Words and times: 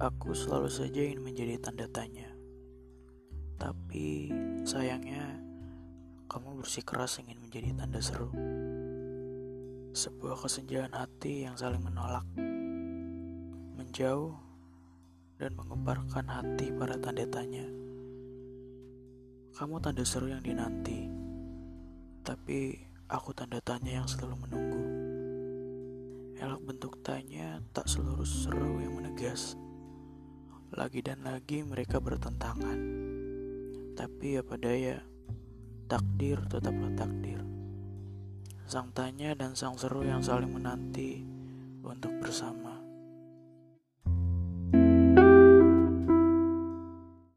Aku 0.00 0.32
selalu 0.32 0.72
saja 0.72 1.04
ingin 1.04 1.20
menjadi 1.20 1.60
tanda 1.60 1.84
tanya. 1.92 2.32
Tapi 3.60 4.32
sayangnya 4.64 5.36
kamu 6.24 6.64
bersikeras 6.64 7.20
ingin 7.20 7.36
menjadi 7.36 7.76
tanda 7.76 8.00
seru. 8.00 8.32
Sebuah 9.92 10.40
kesenjangan 10.40 10.96
hati 10.96 11.44
yang 11.44 11.52
saling 11.60 11.84
menolak. 11.84 12.24
Menjauh 13.76 14.40
dan 15.36 15.52
mengembarkan 15.52 16.24
hati 16.32 16.72
para 16.72 16.96
tanda 16.96 17.28
tanya. 17.28 17.68
Kamu 19.52 19.84
tanda 19.84 20.00
seru 20.00 20.32
yang 20.32 20.40
dinanti. 20.40 21.12
Tapi 22.24 22.72
aku 23.04 23.36
tanda 23.36 23.60
tanya 23.60 24.00
yang 24.00 24.08
selalu 24.08 24.48
menunggu. 24.48 24.84
Elok 26.40 26.72
bentuk 26.72 26.96
tanya 27.04 27.60
tak 27.76 27.84
seluruh 27.84 28.24
seru 28.24 28.80
yang 28.80 28.96
menegas. 28.96 29.60
Lagi 30.70 31.02
dan 31.04 31.26
lagi 31.26 31.66
mereka 31.66 31.98
bertentangan. 31.98 32.78
Tapi 33.98 34.38
apa 34.38 34.54
daya, 34.54 35.02
takdir 35.90 36.38
tetaplah 36.46 36.94
takdir. 36.94 37.42
Sang 38.70 38.94
tanya 38.94 39.34
dan 39.34 39.58
sang 39.58 39.74
seru 39.74 40.06
yang 40.06 40.22
saling 40.22 40.54
menanti 40.54 41.26
untuk 41.82 42.14
bersama. 42.22 42.79